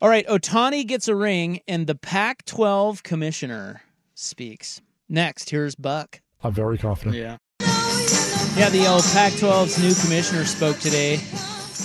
[0.00, 3.82] All right, Ohtani gets a ring, and the Pac-12 commissioner
[4.14, 4.80] speaks.
[5.08, 6.20] Next, here's Buck.
[6.42, 7.16] I'm very confident.
[7.16, 7.38] Yeah.
[8.56, 11.18] Yeah, the old Pac-12's new commissioner spoke today.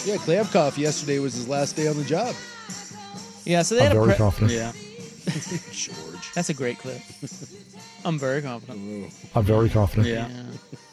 [0.05, 2.35] Yeah, Kliavkoff yesterday was his last day on the job.
[3.45, 4.51] Yeah, so they I'm had a very pre- confident.
[4.51, 4.71] Yeah,
[5.71, 6.31] George.
[6.33, 6.99] that's a great clip.
[8.03, 9.13] I'm very confident.
[9.35, 10.07] I'm very confident.
[10.07, 10.27] Yeah,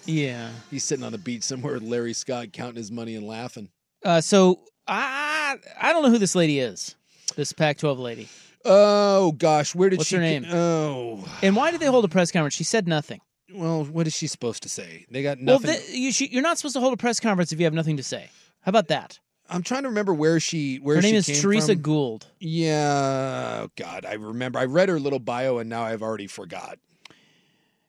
[0.05, 0.51] yeah.
[0.71, 3.69] He's sitting on the beach somewhere with Larry Scott counting his money and laughing.
[4.05, 6.95] Uh, so I I don't know who this lady is.
[7.37, 8.29] This Pac-12 lady.
[8.65, 10.17] Oh gosh, where did she What's she?
[10.17, 10.45] her name?
[10.51, 12.55] Oh, And why did they hold a press conference?
[12.55, 13.21] She said nothing.
[13.55, 15.07] well, what is she supposed to say?
[15.11, 15.79] They got Well, nothing.
[15.81, 17.97] th- you, she, you're not supposed to hold a press conference if you have nothing
[17.97, 18.29] to say.
[18.69, 19.19] How about that?
[19.49, 21.81] I'm trying to remember where she where Her she name is Teresa from.
[21.81, 22.27] Gould.
[22.39, 24.59] Yeah, oh, God, I remember.
[24.59, 26.79] I read her little bio and now I've already forgot.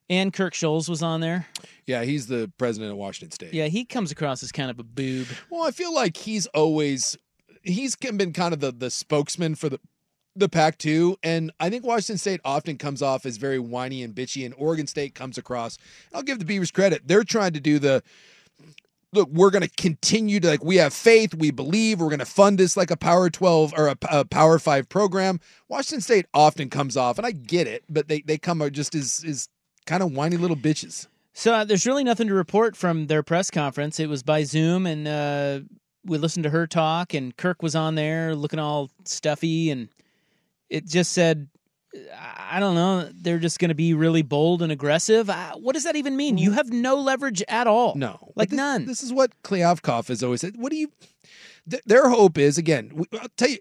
[0.10, 1.48] And Kirk Schulz was on there.
[1.86, 3.54] Yeah, he's the president of Washington State.
[3.54, 5.28] Yeah, he comes across as kind of a boob.
[5.50, 7.18] Well, I feel like he's always
[7.62, 9.82] he's been kind of the the spokesman for the
[10.34, 14.46] the Pac-2, and I think Washington State often comes off as very whiny and bitchy,
[14.46, 15.78] and Oregon State comes across.
[16.14, 18.02] I'll give the Beavers credit; they're trying to do the
[19.14, 19.30] look.
[19.30, 22.58] We're going to continue to like we have faith, we believe, we're going to fund
[22.58, 25.40] this like a Power 12 or a, a Power Five program.
[25.68, 28.96] Washington State often comes off, and I get it, but they they come out just
[28.96, 29.50] as is
[29.86, 31.08] kind of whiny little bitches.
[31.34, 34.00] So uh, there's really nothing to report from their press conference.
[34.00, 35.62] It was by Zoom, and uh,
[36.06, 39.90] we listened to her talk, and Kirk was on there looking all stuffy, and
[40.70, 41.48] it just said,
[42.16, 45.30] I don't know, they're just going to be really bold and aggressive.
[45.30, 46.38] Uh, what does that even mean?
[46.38, 47.96] You have no leverage at all.
[47.96, 48.86] No, like this, none.
[48.86, 50.54] This is what Kliavkoff has always said.
[50.56, 50.92] What do you?
[51.70, 53.06] Th- their hope is again.
[53.14, 53.58] I'll tell you,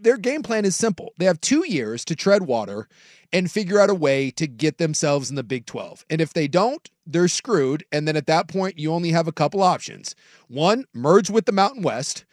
[0.00, 1.12] their game plan is simple.
[1.18, 2.86] They have two years to tread water
[3.32, 6.04] and figure out a way to get themselves in the Big Twelve.
[6.10, 7.84] And if they don't, they're screwed.
[7.90, 10.14] And then at that point, you only have a couple options:
[10.48, 12.26] one, merge with the Mountain West,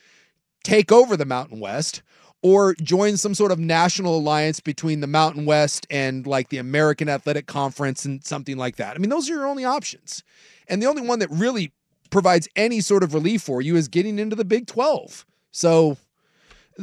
[0.63, 2.03] take over the Mountain West.
[2.43, 7.09] Or join some sort of national alliance between the Mountain West and like the American
[7.09, 8.95] Athletic Conference and something like that.
[8.95, 10.23] I mean, those are your only options.
[10.67, 11.71] And the only one that really
[12.09, 15.25] provides any sort of relief for you is getting into the Big 12.
[15.51, 15.97] So,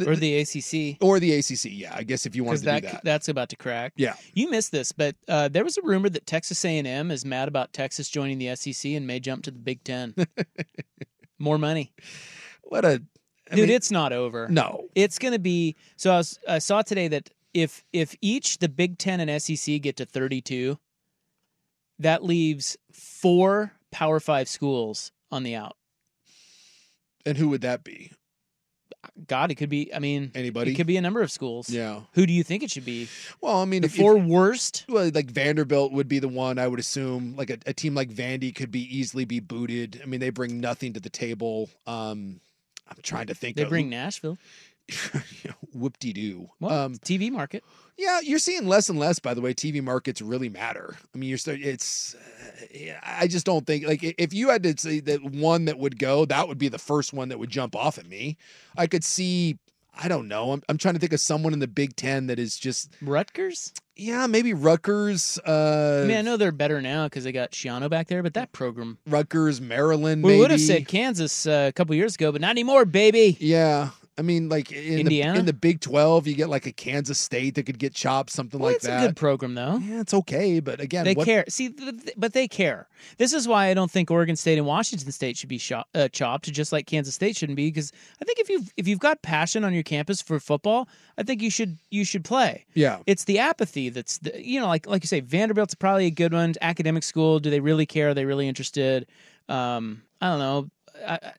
[0.07, 0.97] or the ACC.
[1.01, 1.67] or the ACC.
[1.67, 3.05] Yeah, I guess if you wanted to that, do that.
[3.05, 3.93] that's about to crack.
[3.97, 4.15] Yeah.
[4.35, 7.73] You missed this, but uh, there was a rumor that Texas A&M is mad about
[7.73, 10.15] Texas joining the SEC and may jump to the Big Ten.
[11.39, 11.93] More money.
[12.63, 13.03] What a
[13.51, 13.69] I dude!
[13.69, 14.49] mean- it's not over.
[14.49, 14.89] No.
[14.95, 15.77] it's going to be.
[15.97, 19.81] So I, was, I saw today that if if each the Big Ten and SEC
[19.81, 20.79] get to thirty two,
[21.99, 25.77] that leaves four Power Five schools on the out.
[27.27, 28.13] And who would that be?
[29.27, 29.95] God, it could be.
[29.95, 30.73] I mean, Anybody?
[30.73, 31.69] It could be a number of schools.
[31.71, 32.01] Yeah.
[32.15, 33.09] Who do you think it should be?
[33.41, 34.85] Well, I mean, The if, four if, worst.
[34.89, 37.37] well, like Vanderbilt would be the one I would assume.
[37.37, 40.01] Like a, a team like Vandy could be easily be booted.
[40.03, 41.69] I mean, they bring nothing to the table.
[41.87, 42.41] Um,
[42.89, 43.57] I'm trying to think.
[43.57, 44.39] They of- bring Nashville.
[45.73, 46.51] whoop de doo.
[46.61, 47.65] Well, Um, TV market.
[47.97, 49.19] Yeah, you're seeing less and less.
[49.19, 50.97] By the way, TV markets really matter.
[51.15, 51.61] I mean, you're start.
[51.61, 52.15] It's.
[52.15, 55.99] Uh, I just don't think like if you had to say that one that would
[55.99, 58.37] go, that would be the first one that would jump off at me.
[58.77, 59.59] I could see.
[59.97, 60.53] I don't know.
[60.53, 62.91] I'm, I'm trying to think of someone in the Big Ten that is just.
[63.01, 63.73] Rutgers.
[63.97, 65.39] Yeah, maybe Rutgers.
[65.47, 68.35] Uh, I mean, I know they're better now because they got Schiano back there, but
[68.35, 68.99] that program.
[69.07, 70.25] Rutgers, Maryland.
[70.25, 70.41] We maybe.
[70.41, 73.37] would have said Kansas uh, a couple years ago, but not anymore, baby.
[73.39, 73.91] Yeah.
[74.17, 75.33] I mean, like in Indiana?
[75.33, 78.31] the in the Big Twelve, you get like a Kansas State that could get chopped,
[78.31, 79.03] something Well, like it's that.
[79.03, 79.79] a good program, though.
[79.79, 81.45] Yeah, it's okay, but again, They what, care.
[81.49, 82.87] See, th- th- but they care.
[83.19, 85.61] This is why I don't think Oregon State and Washington State should be
[85.95, 87.67] uh, chopped, just like Kansas State shouldn't be.
[87.69, 87.91] Because
[88.23, 91.43] I think if you've if you've got passion on your campus for football, I think
[91.43, 92.67] you should you should play.
[92.75, 92.99] Yeah.
[93.09, 96.33] It's the apathy that's the, you know like like you say Vanderbilt's probably a good
[96.33, 96.55] one.
[96.61, 97.41] Academic school.
[97.41, 98.11] Do they really care?
[98.11, 99.07] Are they really interested?
[99.49, 100.71] Um, I don't know.
[101.05, 101.33] I-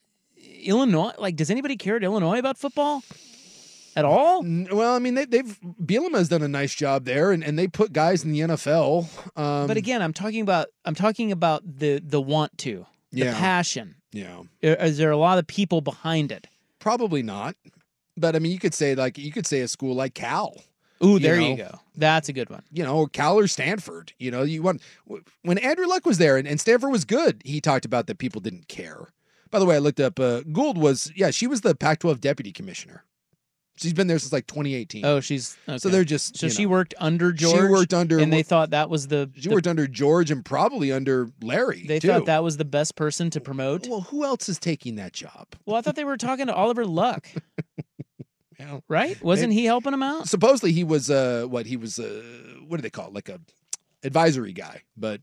[0.66, 1.12] Illinois.
[1.18, 3.04] Like, does anybody care at Illinois about football
[3.96, 4.44] at all?
[4.44, 7.68] Well, I mean, they, they've Bielema has done a nice job there, and, and they
[7.68, 9.08] put guys in the NFL.
[9.38, 13.34] Um, but again, I'm talking about I'm talking about the the want to, the Yeah.
[13.38, 13.96] passion.
[14.12, 16.48] yeah, Is there a lot of people behind it?
[16.80, 17.56] probably not.
[18.18, 20.56] But I mean, you could say like you could say a school like Cal.
[21.04, 21.72] Ooh, there you, know?
[21.72, 21.80] go.
[21.98, 22.64] That's a good one.
[22.72, 24.14] You know, Cal or Stanford.
[24.18, 24.82] You know, you want
[25.42, 27.42] when Andrew Luck was there and, and Stanford was good.
[27.44, 29.08] He talked about that people didn't care.
[29.56, 30.20] By the way, I looked up.
[30.20, 33.06] Uh, Gould was yeah, she was the Pac-12 deputy commissioner.
[33.78, 35.06] She's been there since like 2018.
[35.06, 36.72] Oh, she's so they're just So she know.
[36.72, 37.56] worked under George.
[37.62, 39.30] She worked under- and they thought that was the.
[39.36, 41.86] She the- worked under George and probably under Larry.
[41.88, 42.10] They too.
[42.10, 43.88] thought that was the best person to promote.
[43.88, 45.48] Well, who else is taking that job?
[45.66, 47.28] Well, I thought they were talking to Oliver Luck.
[48.60, 49.22] Well, right?
[49.22, 50.28] Wasn't maybe- he helping him out?
[50.30, 52.24] Supposedly he was uh what he was uh
[52.68, 53.14] what do they call it?
[53.14, 53.40] Like a
[54.04, 54.84] advisory guy.
[54.96, 55.20] But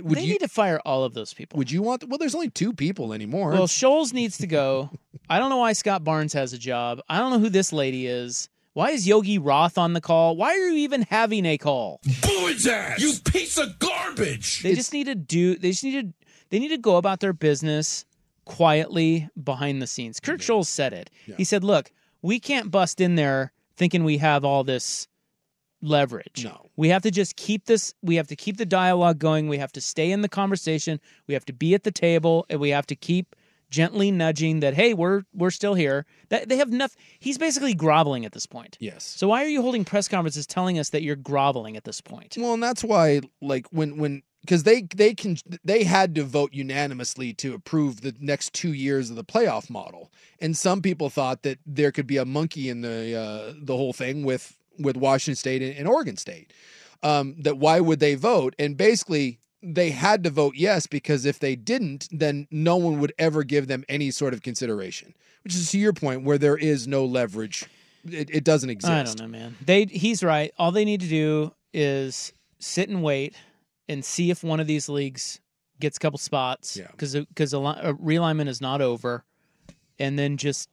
[0.00, 1.58] would they you need to fire all of those people.
[1.58, 2.08] would you want?
[2.08, 3.50] Well, there's only two people anymore.
[3.50, 4.90] Well, Schulz needs to go.
[5.28, 7.00] I don't know why Scott Barnes has a job.
[7.08, 8.48] I don't know who this lady is.
[8.74, 10.36] Why is Yogi Roth on the call?
[10.36, 12.00] Why are you even having a call?
[12.22, 13.00] Boo his ass!
[13.00, 14.62] You piece of garbage!
[14.62, 15.54] They just need to do.
[15.56, 16.28] They just need to.
[16.50, 18.04] They need to go about their business
[18.44, 20.20] quietly behind the scenes.
[20.20, 21.08] Kirk Schulz said it.
[21.36, 25.08] He said, "Look, we can't bust in there thinking we have all this
[25.84, 26.44] leverage.
[26.44, 26.70] No.
[26.76, 27.94] We have to just keep this.
[28.02, 29.48] We have to keep the dialogue going.
[29.48, 31.00] We have to stay in the conversation.
[31.28, 33.36] We have to be at the table, and we have to keep."
[33.70, 36.06] Gently nudging that, hey, we're we're still here.
[36.28, 37.02] That they have nothing.
[37.18, 38.76] He's basically groveling at this point.
[38.78, 39.02] Yes.
[39.02, 42.36] So why are you holding press conferences telling us that you're groveling at this point?
[42.38, 46.52] Well, and that's why, like, when when because they they can they had to vote
[46.52, 51.42] unanimously to approve the next two years of the playoff model, and some people thought
[51.42, 55.36] that there could be a monkey in the uh, the whole thing with with Washington
[55.36, 56.52] State and, and Oregon State.
[57.02, 58.54] Um, that why would they vote?
[58.58, 63.12] And basically, they had to vote yes because if they didn't, then no one would
[63.18, 65.14] ever give them any sort of consideration.
[65.42, 67.66] Which is to your point, where there is no leverage,
[68.10, 68.90] it, it doesn't exist.
[68.90, 69.56] I don't know, man.
[69.64, 70.52] They he's right.
[70.58, 73.34] All they need to do is sit and wait
[73.88, 75.40] and see if one of these leagues
[75.80, 76.76] gets a couple spots.
[76.76, 76.86] Yeah.
[76.90, 79.24] Because because a realignment is not over,
[79.98, 80.68] and then just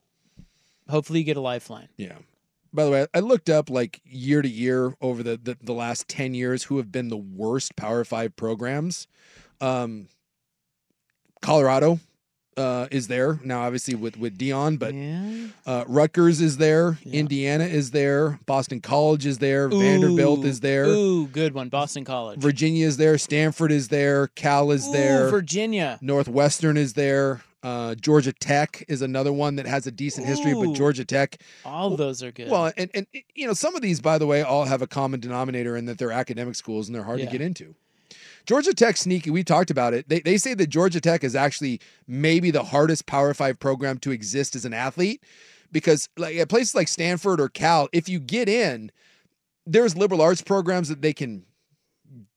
[0.89, 1.89] hopefully you get a lifeline.
[1.97, 2.17] Yeah.
[2.73, 6.07] By the way, I looked up like year to year over the, the, the last
[6.07, 9.07] 10 years who have been the worst Power Five programs.
[9.59, 10.07] Um,
[11.41, 11.99] Colorado
[12.57, 14.93] uh, is there now, obviously with, with Deion, but
[15.69, 16.97] uh, Rutgers is there.
[17.05, 18.39] Indiana is there.
[18.45, 19.67] Boston College is there.
[19.67, 20.85] Vanderbilt is there.
[20.85, 21.69] Ooh, good one.
[21.69, 22.39] Boston College.
[22.39, 23.17] Virginia is there.
[23.17, 24.27] Stanford is there.
[24.27, 25.29] Cal is Ooh, there.
[25.29, 25.97] Virginia.
[26.01, 27.41] Northwestern is there.
[27.63, 31.95] Uh, Georgia Tech is another one that has a decent history, but Georgia Tech All
[31.95, 32.49] those are good.
[32.49, 35.19] well, and, and you know, some of these, by the way, all have a common
[35.19, 37.25] denominator in that they're academic schools and they're hard Yeah.
[37.25, 37.75] to get into.
[38.47, 39.29] Georgia Tech sneaky.
[39.29, 40.09] We talked about it.
[40.09, 44.09] They, they say that Georgia Tech is actually maybe the hardest Power Five program to
[44.11, 45.23] exist as an athlete
[45.71, 48.91] because, like at places like Stanford or Cal, if you get in,
[49.67, 51.43] there's liberal arts programs that they can,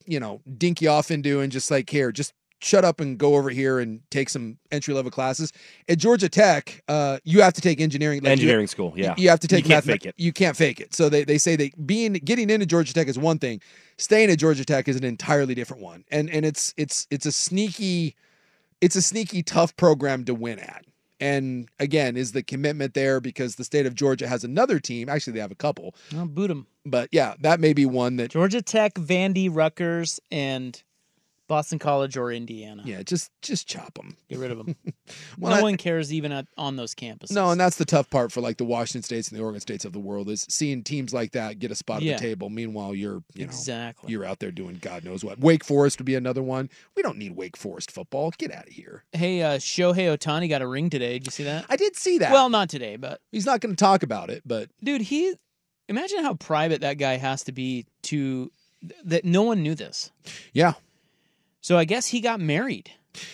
[0.05, 2.35] you know, dink you off into and just like here, just
[2.65, 5.53] shut up and go over here and take some entry level classes.
[5.89, 8.21] At Georgia Tech, uh, you have to take engineering.
[8.23, 9.15] like, you- Engineering school, yeah.
[9.19, 10.15] you have to take You can't mathema- fake it.
[10.17, 10.95] You can't fake it.
[10.95, 13.61] So they, they say that being getting into Georgia Tech is one thing,
[13.99, 16.05] staying at Georgia Tech is an entirely different one.
[16.11, 18.17] And and it's it's it's a sneaky
[18.81, 20.85] it's a sneaky tough program to win at.
[21.21, 25.09] And again, is the commitment there because the state of Georgia has another team.
[25.09, 25.95] Actually, they have a couple.
[26.13, 26.67] Boot them.
[26.85, 30.83] But yeah, that may be one that Georgia Tech, Vandy, Rutgers, and
[31.47, 32.83] Boston College or Indiana.
[32.87, 34.17] yeah, just just chop them.
[34.29, 34.77] Get rid of them.
[35.39, 37.33] Well, no I- one cares even at, on those campuses.
[37.33, 39.85] No, and that's the tough part for like the Washington states and the Oregon states
[39.85, 42.15] of the world is seeing teams like that get a spot Yeah.
[42.15, 42.49] at the table.
[42.49, 44.11] Meanwhile, you're you know Exactly.
[44.13, 45.39] you're out there doing God knows what.
[45.41, 46.71] Wake Forest would be another one.
[46.97, 48.33] We don't need Wake Forest football.
[48.39, 49.05] Get out of here.
[49.13, 51.15] Hey, uh, Shohei Ohtani got a ring today.
[51.19, 51.67] Did you see that?
[51.69, 52.33] I did see that.
[52.33, 54.43] Well, not today, but he's not going to talk about it.
[54.47, 55.35] But dude, he
[55.89, 58.51] imagine how private that guy has to be to
[59.05, 60.11] that no one knew this.
[60.55, 60.75] yeah,
[61.65, 62.91] So I guess he got married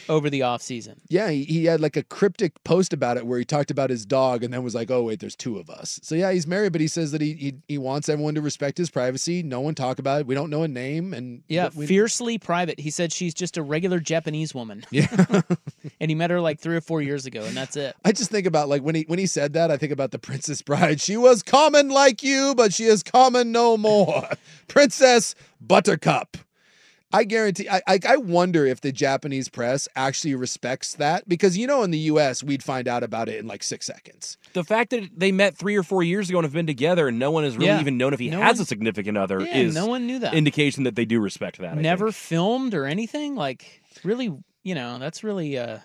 [0.09, 1.01] over the off season.
[1.09, 4.07] yeah, he, he had like a cryptic post about it where he talked about his
[4.07, 6.71] dog and then was like, "Oh wait, there's two of us." So yeah, he's married,
[6.71, 9.43] but he says that he he, he wants everyone to respect his privacy.
[9.43, 10.27] No one talk about it.
[10.29, 12.79] We don't know a name, and Yeah, we, fiercely private.
[12.79, 14.85] He said she's just a regular Japanese woman.
[14.93, 15.41] Yeah.
[15.99, 17.97] and he met her like three or four years ago, and that's it.
[18.05, 20.21] I just think about like when he when he said that, I think about the
[20.21, 21.01] Princess Bride.
[21.01, 24.29] She was common like you, but she is common no more.
[24.69, 26.37] Princess Buttercup.
[27.13, 27.69] I guarantee.
[27.69, 31.91] I, I I wonder if the Japanese press actually respects that because you know in
[31.91, 32.45] the U.S.
[32.45, 34.37] we'd find out about it in like six seconds.
[34.53, 37.19] The fact that they met three or four years ago and have been together and
[37.19, 37.81] no one has really Yeah.
[37.81, 40.21] even known if he No has one- a significant other Yeah, is no one knew
[40.21, 40.35] that.
[40.35, 41.77] indication that they do respect that.
[41.77, 42.15] I Never think.
[42.17, 43.35] filmed or anything.
[43.35, 45.59] Like really, you know, that's really.
[45.59, 45.79] uh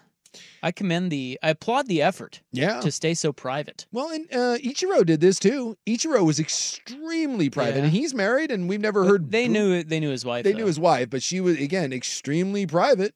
[0.64, 1.40] I commend the.
[1.44, 2.42] I applaud the effort.
[2.52, 2.80] Yeah.
[2.82, 3.86] To stay so private.
[3.92, 5.78] Well, and uh, Ichiro did this too.
[5.88, 7.84] Ichiro was extremely private, Yeah.
[7.84, 9.32] and he's married, and we've never But heard.
[9.32, 9.84] they knew.
[9.84, 10.44] They knew his wife.
[10.44, 10.60] They though.
[10.60, 13.16] knew his wife, but she was again extremely private.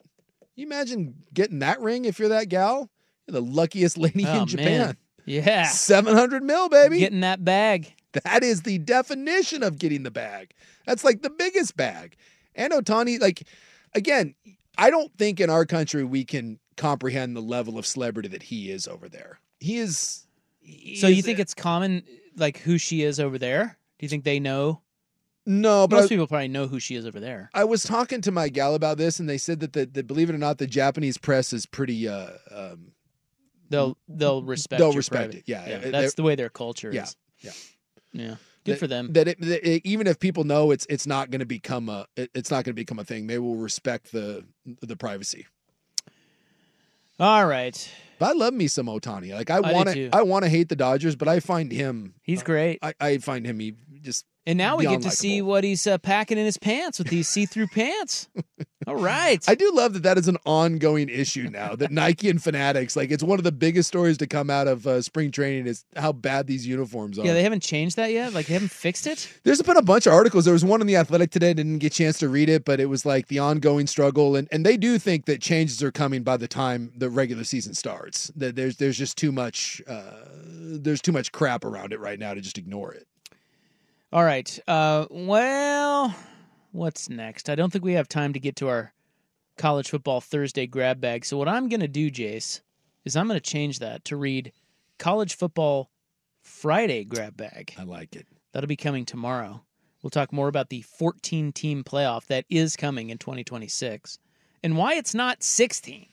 [0.55, 2.89] You imagine getting that ring if you're that gal?
[3.27, 4.79] You're the luckiest lady Oh, in Japan.
[4.79, 4.97] man.
[5.25, 5.63] Yeah.
[5.63, 6.99] Seven hundred mil, baby.
[6.99, 7.93] Getting that bag.
[8.23, 10.51] That is the definition of getting the bag.
[10.87, 12.15] That's like the biggest bag.
[12.55, 13.43] And Ohtani, like,
[13.93, 14.33] again,
[14.77, 18.71] I don't think in our country we can comprehend the level of celebrity that he
[18.71, 19.39] is over there.
[19.59, 20.25] He is
[20.97, 22.03] So you think it's common,
[22.37, 23.77] like who she is over there?
[23.99, 24.81] Do you think they know?
[25.45, 27.49] No, but Most I, people probably know who she is over there.
[27.53, 30.35] I was talking to my gal about this, and they said that the, believe it
[30.35, 32.07] or not, the Japanese press is pretty.
[32.07, 32.91] Uh, um,
[33.71, 34.79] They'll they'll respect.
[34.79, 35.43] They'll respect private- it.
[35.45, 37.15] Yeah, yeah they're- that's the way their culture yeah, is.
[37.39, 37.51] yeah.
[38.13, 39.13] Yeah, good that- for them.
[39.13, 42.07] That, it, that it- even if people know it's it's not going to become a
[42.15, 43.27] it- it's not going to become a thing.
[43.27, 44.43] They will respect the
[44.81, 45.45] the privacy.
[47.19, 49.33] All right, But I love me some Ohtani.
[49.33, 52.13] Like I I want to I want to hate the Dodgers, but I find him
[52.21, 52.79] he's uh, great.
[52.81, 55.97] I, I find him he just And now we get to see what he's uh,
[55.97, 58.27] packing in his pants with these see-through pants.
[58.87, 59.43] All right.
[59.47, 61.75] I do love that that is an ongoing issue now.
[61.75, 64.87] That Nike and Fanatics, like it's one of the biggest stories to come out of
[64.87, 67.25] uh, spring training is how bad these uniforms are.
[67.25, 68.33] yeah, they haven't changed that yet.
[68.33, 69.31] Like they haven't fixed it.
[69.43, 70.45] There's been a bunch of articles.
[70.45, 71.51] There was one in the Athletic today.
[71.51, 74.35] I didn't get a chance to read it, but it was like the ongoing struggle,
[74.35, 77.75] and, and they do think that changes are coming by the time the regular season
[77.75, 78.31] starts.
[78.35, 82.33] That there's there's just too much uh, there's too much crap around it right now
[82.33, 83.05] to just ignore it.
[84.11, 84.59] All right.
[84.67, 86.15] Uh, well,
[86.71, 87.47] what's next?
[87.47, 88.91] I don't think we have time to get to our
[89.57, 91.25] college football Thursday grab bag.
[91.25, 92.61] So what I'm going to do, Jace,
[93.05, 94.51] is I'm going to change that to read
[94.97, 95.91] college football
[96.41, 97.75] Friday grab bag.
[97.77, 98.25] I like it.
[98.51, 99.61] That'll be coming tomorrow.
[100.01, 104.17] We'll talk more about the 14 team playoff that is coming in 2026
[104.63, 106.07] and why it's not 16.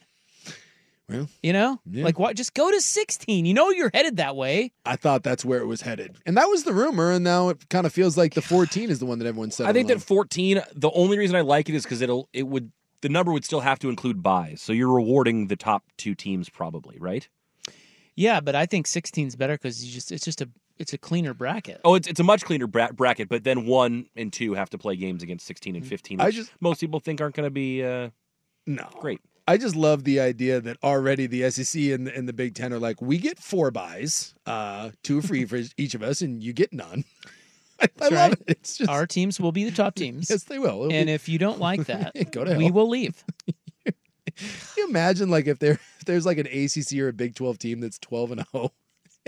[1.09, 2.03] Well, You know, Yeah.
[2.03, 2.33] like why?
[2.33, 3.45] Just go to 16.
[3.45, 4.73] You know you're headed that way.
[4.85, 7.11] I thought that's where it was headed, and that was the rumor.
[7.11, 9.67] And now it kind of feels like the 14 is the one that everyone said.
[9.67, 10.61] I think that 14.
[10.75, 13.61] The only reason I like it is because it'll it would the number would still
[13.61, 17.27] have to include buys, so you're rewarding the top two teams probably, right?
[18.15, 20.97] Yeah, but I think 16 is better because you just it's just a it's a
[20.97, 21.79] cleaner bracket.
[21.85, 24.77] Oh, it's it's a much cleaner bra- bracket, but then one and two have to
[24.77, 26.19] play games against 16 and 15.
[26.19, 28.09] I just- most people think aren't going to be uh,
[28.65, 29.21] no great.
[29.47, 32.73] I just love the idea that already the SEC and the, and the Big Ten
[32.73, 36.51] are like, we get four buys, uh, two free for each of us, and you
[36.53, 37.05] get none.
[37.79, 38.31] I, I love right.
[38.33, 38.43] it.
[38.47, 40.29] It's just Our teams will be the top teams.
[40.29, 40.83] yes, they will.
[40.85, 42.59] It'll and be- if you don't like that, Go to hell.
[42.59, 43.23] we will leave.
[43.85, 43.93] Can
[44.77, 47.79] you imagine like if there if there's like an ACC or a Big 12 team
[47.79, 48.71] that's 12 and 0.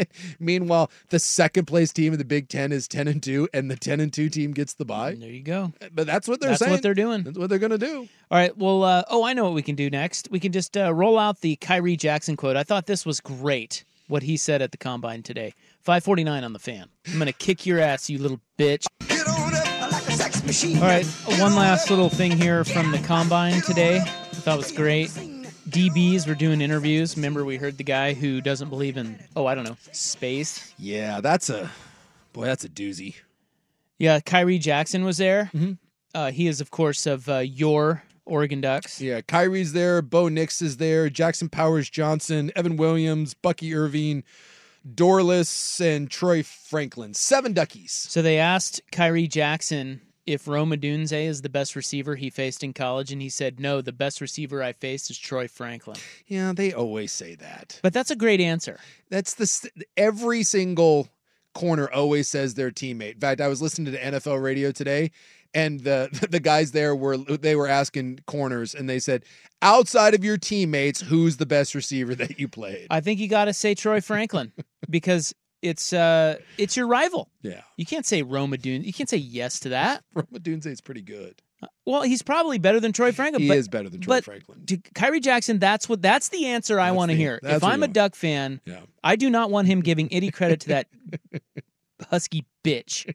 [0.40, 3.76] Meanwhile, the second place team in the Big 10 is 10 and 2 and the
[3.76, 5.16] 10 and 2 team gets the bye.
[5.16, 5.74] There you go.
[5.94, 6.50] But that's what they're saying.
[6.50, 6.72] That's saying.
[6.72, 7.24] what they're doing.
[7.24, 8.08] That's what they're going to do.
[8.32, 8.56] All right.
[8.58, 10.30] Well, uh, oh, I know what we can do next.
[10.32, 12.56] We can just uh, roll out the Khyree Jackson quote.
[12.56, 13.84] I thought this was great.
[14.08, 15.54] What he said at the combine today.
[15.82, 16.90] 549 on the fan.
[17.12, 18.88] I'm gonna kick your ass, you little bitch.
[20.78, 21.06] All right.
[21.40, 23.98] One last little thing here from the combine today.
[24.00, 25.12] I thought was great.
[25.70, 27.16] DBs were doing interviews.
[27.16, 30.74] Remember, we heard the guy who doesn't believe in, oh, I don't know, space.
[30.78, 31.70] Yeah, that's a
[32.34, 33.16] boy, that's a doozy.
[33.98, 35.52] Yeah, Khyree Jackson was there.
[35.54, 35.74] Mm-hmm.
[36.14, 39.02] Uh, he is, of course, of uh, your Oregon Ducks.
[39.02, 44.24] Yeah, Khyree's there, Bo Nix is there, Jackson Powers Johnson, Evan Williams, Bucky Irving,
[44.88, 47.14] Dorlus, and Troy Franklin.
[47.14, 47.92] Seven duckies.
[47.92, 52.74] So they asked Khyree Jackson if Rome Odunze is the best receiver he faced in
[52.74, 55.98] college, and he said, no, the best receiver I faced is Troy Franklin.
[56.28, 57.80] Yeah, they always say that.
[57.82, 58.80] But that's a great answer.
[59.10, 61.10] That's the every single
[61.56, 63.16] corner always says their teammate.
[63.16, 65.12] In fact, I was listening to NFL radio today,
[65.54, 69.26] and the the guys there were they were asking corners, and they said,
[69.62, 72.88] outside of your teammates, who's the best receiver that you played?
[72.90, 74.52] I think you got to say Troy Franklin
[74.90, 77.30] because it's uh it's your rival.
[77.42, 78.86] Yeah, You can't say Rome Odunze.
[78.86, 80.04] You can't say yes to that.
[80.14, 81.42] Rome Odunze is pretty good.
[81.86, 83.42] Well, he's probably better than Troy Franklin.
[83.42, 84.66] He but, is better than Troy but Franklin.
[84.68, 87.40] to Khyree Jackson, that's what that's the answer I want to hear.
[87.44, 87.94] If I'm a want.
[87.94, 88.80] Duck fan, Yeah.
[89.04, 90.88] I do not want him giving any credit to that
[92.10, 93.14] husky bitch.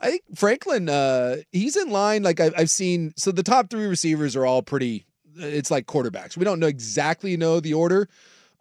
[0.00, 2.22] I think Franklin, uh, he's in line.
[2.22, 5.06] Like I've, I've seen, so the top three receivers are all pretty.
[5.36, 6.36] It's like quarterbacks.
[6.36, 8.08] We don't know exactly know the order.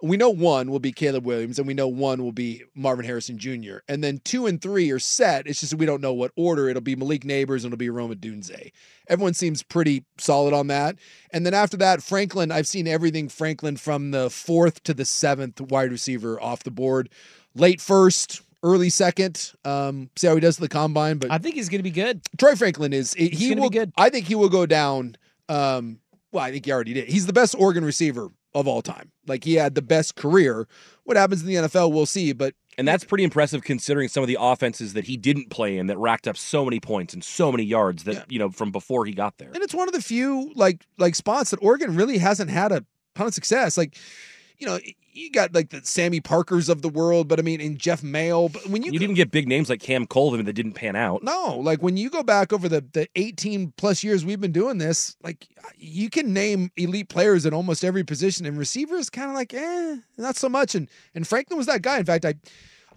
[0.02, 3.38] We know one will be Caleb Williams, and we know one will be Marvin Harrison
[3.38, 3.78] Jr.
[3.88, 5.48] And then two and three are set.
[5.48, 6.70] It's just we don't know what order.
[6.70, 8.72] It'll be Malik Nabers and it'll be Rome Odunze.
[9.08, 10.98] Everyone seems pretty solid on that.
[11.32, 15.62] And then after that, Franklin, I've seen everything Franklin from the fourth to the seventh
[15.62, 17.10] wide receiver off the board.
[17.56, 19.54] Late first, early second.
[19.64, 21.20] Um, see how he does the combine.
[21.20, 22.22] But I think he's going to be good.
[22.38, 23.94] Troy Franklin is he be will good.
[23.96, 25.16] I think he will go down.
[25.48, 26.00] Um,
[26.32, 27.08] well, I think he already did.
[27.08, 29.12] He's the best Oregon receiver of all time.
[29.28, 30.68] Like he had the best career.
[31.04, 32.34] What happens in the NFL, we'll see.
[32.34, 35.88] But And that's pretty impressive considering some of the offenses that he didn't play in
[35.88, 39.06] that racked up so many points and so many yards that, you know, from before
[39.06, 39.52] he got there.
[39.54, 42.84] and it's one of the few like like spots that Oregon really hasn't had a
[43.14, 43.78] ton of success.
[43.78, 43.98] Like
[44.58, 44.80] you know,
[45.12, 48.52] you got like the Samie Parkers of the world, but I mean, in Jeff Maehl.
[48.52, 51.24] But when you You'd even get big names like Cam Colvin that didn't pan out.
[51.24, 54.78] no, like when you go back over the the 18 plus years we've been doing
[54.78, 55.48] this, like
[55.78, 59.98] you can name elite players at almost every position, and receivers kind of like, eh,
[60.18, 60.76] not so much.
[60.76, 62.00] And and Franklin was that guy.
[62.00, 62.36] In fact, I.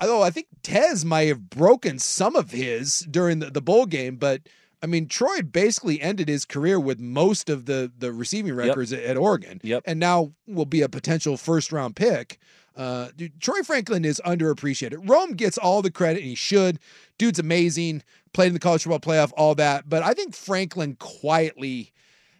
[0.01, 4.15] Although I think Tez might have broken some of his during the, the bowl game,
[4.15, 4.43] but
[4.83, 9.03] I mean Troy basically ended his career with most of the the receiving records at,
[9.03, 9.61] at Oregon.
[9.63, 9.85] Yep.
[9.87, 12.39] And now will be a potential first round pick.
[12.77, 15.09] Uh, dude, Troy Franklin is underappreciated.
[15.11, 16.79] Rome gets all the credit, and he should.
[17.19, 18.05] Dude's amazing.
[18.33, 19.89] Played in the college football playoff, all that.
[19.89, 21.93] But I think Franklin quietly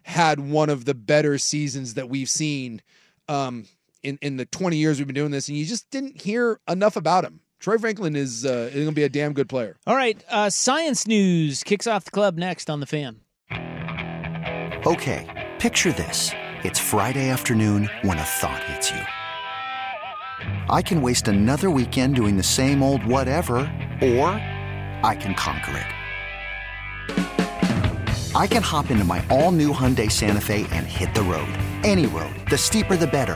[0.03, 2.81] had one of the better seasons that we've seen
[3.27, 3.65] um,
[4.01, 6.95] in in the 20 years we've been doing this, and you just didn't hear enough
[6.95, 7.41] about him.
[7.59, 9.75] Troy Franklin is uh, going to be a damn good player.
[9.85, 13.19] All right, uh, science news kicks off the club next on the fan.
[14.85, 16.31] Okay, picture this.
[16.63, 19.01] It's Friday afternoon when a thought hits you.
[20.69, 23.57] I can waste another weekend doing the same old whatever,
[24.01, 24.29] or
[25.03, 25.85] I can conquer it.
[28.35, 31.51] I can hop into my all new Hyundai Santa Fe and hit the road.
[31.83, 32.33] Any road.
[32.49, 33.35] The steeper, the better.